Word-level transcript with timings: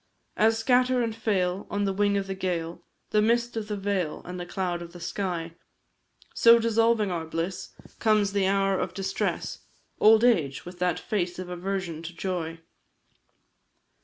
As 0.35 0.57
scatter 0.57 1.03
and 1.03 1.15
fail, 1.15 1.67
on 1.69 1.85
the 1.85 1.93
wing 1.93 2.17
of 2.17 2.25
the 2.25 2.33
gale, 2.33 2.81
The 3.11 3.21
mist 3.21 3.55
of 3.55 3.67
the 3.67 3.77
vale, 3.77 4.23
and 4.25 4.39
the 4.39 4.47
cloud 4.47 4.81
of 4.81 4.93
the 4.93 4.99
sky, 4.99 5.53
So, 6.33 6.57
dissolving 6.57 7.11
our 7.11 7.25
bliss, 7.27 7.69
comes 7.99 8.31
the 8.33 8.47
hour 8.47 8.79
of 8.79 8.95
distress, 8.95 9.59
Old 9.99 10.23
age, 10.23 10.65
with 10.65 10.79
that 10.79 10.97
face 10.99 11.37
of 11.37 11.49
aversion 11.49 12.01
to 12.01 12.15
joy. 12.15 12.61